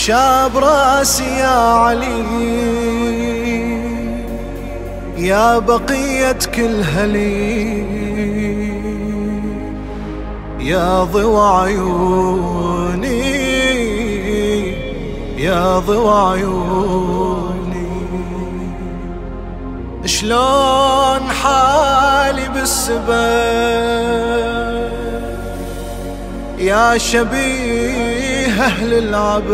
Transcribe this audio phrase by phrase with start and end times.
[0.00, 2.24] شاب راسي يا علي
[5.16, 7.84] يا بقية كل هلي
[10.60, 13.20] يا ضوى عيوني
[15.38, 17.60] يا ضوى عيوني.
[20.04, 23.10] شلون حالي بالسبب؟
[26.58, 28.09] يا شبيه
[28.60, 29.50] أهل العبد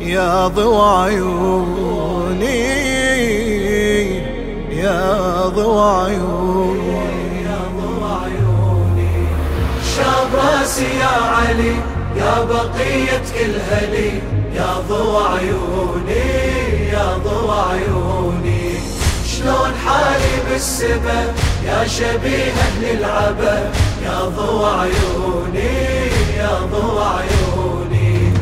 [0.00, 2.68] يا ضوى عيوني
[4.76, 6.98] يا ضوى عيوني.
[7.44, 7.58] يا
[8.24, 9.26] عيوني
[9.96, 11.76] شاب راسي يا علي
[12.16, 14.12] يا بقية كل هلي
[14.54, 16.26] يا ضوى عيوني
[16.92, 18.72] يا ضوى عيوني.
[19.26, 21.28] شلون حالي بالسبب
[21.66, 23.70] يا شبيه أهل العبا
[24.04, 26.07] يا ضوى عيوني.
[26.52, 28.32] عيوني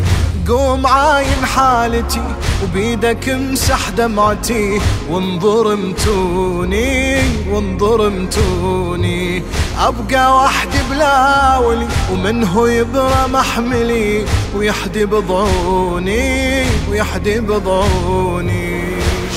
[0.49, 2.23] قوم عاين حالتي
[2.63, 9.43] وبيدك امسح دمعتي وانظر متوني وانظر متوني
[9.79, 14.25] أبقى وحدي بلاولي ومنه يبرى محملي
[14.57, 18.83] ويحدي بضعوني ويحدي بضعوني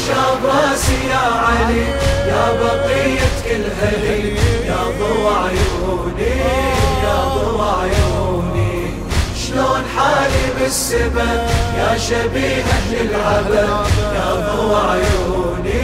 [0.07, 1.85] شاب راسي يا علي
[2.27, 4.35] يا بقية كل هلي
[4.67, 6.58] يا ضوى عيوني.
[10.89, 11.41] بالسبب
[11.77, 15.83] يا شبيه أهل العبا يا ضوى عيوني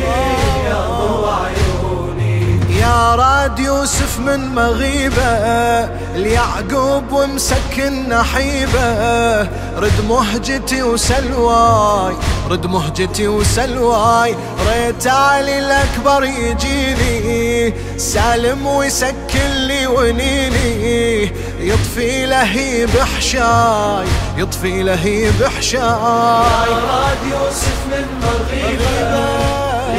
[0.70, 2.60] يا ضوى عيوني.
[2.80, 12.16] يا راد يوسف من مغيبة ليعقوب ومسكن نحيبة رد مهجتي وسلواي
[12.50, 14.36] رد مهجتي وسلواي.
[14.68, 21.32] ريت علي الأكبر يجيني سالم ويسكن لي ونيني.
[21.60, 24.06] يطفي لهيب حشاي
[24.38, 29.26] يطفي لهيب حشاي راد يوسف من مغيبة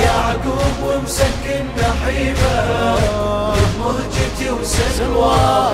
[0.04, 2.56] يعقوب ومسكن نحيبة.
[3.80, 5.65] مهجتي وسلواي.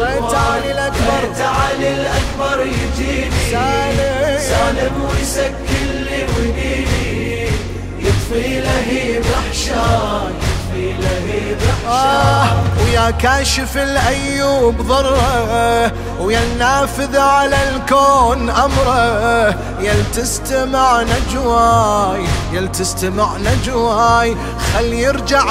[0.00, 1.28] ريت علي الأكبر.
[1.28, 3.50] ريت علي الأكبر يجيني.
[3.50, 4.38] سالم.
[4.38, 7.48] سالم ويسكن لي ونيني
[7.98, 11.58] يطفي لهيب أحشاي يطفي لهيب
[11.88, 19.48] آه أحشاي ويا كاشف الأيوب ضره ويا النافذ على الكون أمره.
[19.80, 24.36] يل تستمع نجواي يل تستمع نجواي.
[24.74, 25.44] خل يرجع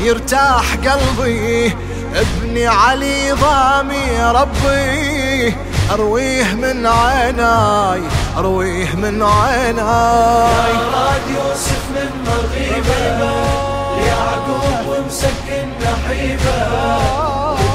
[0.00, 1.76] ويرتاح قلبي.
[2.14, 5.54] ابني علي ضامي ربي
[5.90, 8.02] أرويه من عيناي
[8.38, 10.72] أرويه من عيناي.
[10.94, 13.00] راد يوسف من مغيبة
[13.96, 16.58] ليعقوب ومسكن نحيبة.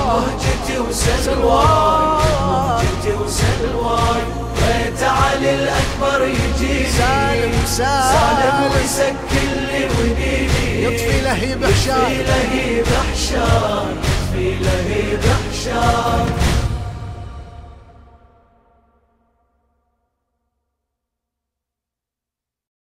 [0.07, 4.21] مهجتي وسلواي مهجتي وسلواي
[4.55, 6.89] بيت علي الأكبر يجيني.
[6.97, 16.46] سالم سالم ويسكن لي ونيني يطفي لهيب يطفي حشاي لهيب أحشاي يطفي لهيب أحشاي